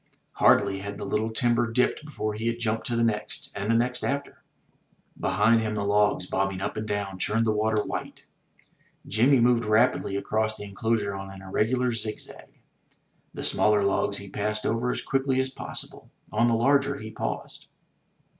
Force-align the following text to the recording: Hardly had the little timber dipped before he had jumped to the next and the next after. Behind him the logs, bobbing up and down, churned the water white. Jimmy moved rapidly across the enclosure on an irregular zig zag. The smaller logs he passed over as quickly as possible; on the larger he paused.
Hardly 0.31 0.79
had 0.79 0.97
the 0.97 1.05
little 1.05 1.29
timber 1.29 1.71
dipped 1.71 2.03
before 2.03 2.33
he 2.33 2.47
had 2.47 2.57
jumped 2.57 2.87
to 2.87 2.95
the 2.95 3.03
next 3.03 3.51
and 3.53 3.69
the 3.69 3.75
next 3.75 4.03
after. 4.03 4.41
Behind 5.19 5.61
him 5.61 5.75
the 5.75 5.83
logs, 5.83 6.25
bobbing 6.25 6.59
up 6.59 6.75
and 6.75 6.87
down, 6.87 7.19
churned 7.19 7.45
the 7.45 7.51
water 7.51 7.83
white. 7.83 8.25
Jimmy 9.07 9.39
moved 9.39 9.63
rapidly 9.63 10.15
across 10.15 10.57
the 10.57 10.63
enclosure 10.63 11.13
on 11.13 11.29
an 11.29 11.43
irregular 11.43 11.91
zig 11.91 12.19
zag. 12.19 12.57
The 13.35 13.43
smaller 13.43 13.83
logs 13.83 14.17
he 14.17 14.27
passed 14.27 14.65
over 14.65 14.89
as 14.89 15.03
quickly 15.03 15.39
as 15.39 15.51
possible; 15.51 16.09
on 16.31 16.47
the 16.47 16.55
larger 16.55 16.97
he 16.97 17.11
paused. 17.11 17.67